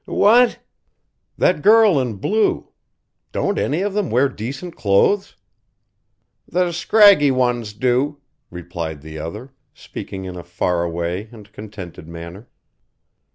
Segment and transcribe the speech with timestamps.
[0.07, 0.57] "What?"
[1.37, 2.69] "That girl in blue.
[3.31, 5.35] Don't any of them wear decent clothes?"
[6.47, 8.19] "The scraggy ones do,"
[8.49, 12.49] replied the other, speaking in a far away and contented manner.